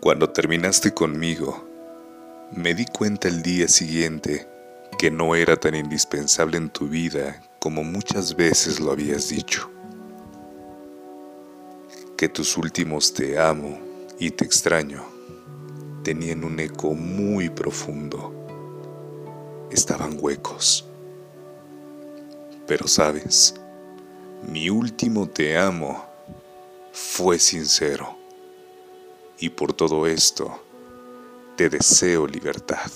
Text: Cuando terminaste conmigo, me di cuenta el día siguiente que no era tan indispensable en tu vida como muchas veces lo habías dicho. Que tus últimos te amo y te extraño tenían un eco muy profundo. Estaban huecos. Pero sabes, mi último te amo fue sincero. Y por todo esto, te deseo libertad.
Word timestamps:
Cuando 0.00 0.30
terminaste 0.30 0.94
conmigo, 0.94 1.66
me 2.52 2.74
di 2.74 2.86
cuenta 2.86 3.28
el 3.28 3.42
día 3.42 3.68
siguiente 3.68 4.48
que 4.98 5.10
no 5.10 5.34
era 5.34 5.56
tan 5.56 5.74
indispensable 5.74 6.56
en 6.56 6.70
tu 6.70 6.88
vida 6.88 7.42
como 7.58 7.82
muchas 7.82 8.36
veces 8.36 8.80
lo 8.80 8.92
habías 8.92 9.28
dicho. 9.28 9.70
Que 12.16 12.28
tus 12.28 12.56
últimos 12.56 13.12
te 13.12 13.38
amo 13.38 13.78
y 14.18 14.30
te 14.30 14.44
extraño 14.44 15.18
tenían 16.02 16.44
un 16.44 16.58
eco 16.58 16.94
muy 16.94 17.50
profundo. 17.50 18.32
Estaban 19.70 20.16
huecos. 20.18 20.86
Pero 22.66 22.88
sabes, 22.88 23.54
mi 24.50 24.70
último 24.70 25.28
te 25.28 25.58
amo 25.58 26.04
fue 26.92 27.38
sincero. 27.38 28.17
Y 29.40 29.50
por 29.50 29.72
todo 29.72 30.06
esto, 30.06 30.60
te 31.56 31.68
deseo 31.68 32.26
libertad. 32.26 32.90